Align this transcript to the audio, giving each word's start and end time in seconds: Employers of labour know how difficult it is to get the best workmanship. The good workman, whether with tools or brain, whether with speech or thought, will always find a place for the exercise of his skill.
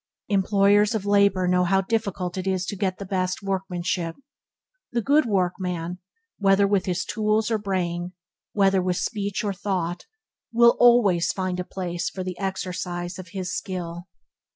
Employers 0.29 0.95
of 0.95 1.05
labour 1.05 1.47
know 1.47 1.63
how 1.63 1.81
difficult 1.81 2.35
it 2.35 2.47
is 2.47 2.65
to 2.65 2.75
get 2.75 2.97
the 2.97 3.05
best 3.05 3.43
workmanship. 3.43 4.15
The 4.91 5.01
good 5.03 5.27
workman, 5.27 5.99
whether 6.39 6.65
with 6.65 6.89
tools 7.05 7.51
or 7.51 7.59
brain, 7.59 8.13
whether 8.51 8.81
with 8.81 8.97
speech 8.97 9.43
or 9.43 9.53
thought, 9.53 10.07
will 10.51 10.75
always 10.79 11.31
find 11.31 11.59
a 11.59 11.63
place 11.63 12.09
for 12.09 12.23
the 12.23 12.39
exercise 12.39 13.19
of 13.19 13.27
his 13.27 13.55
skill. 13.55 14.07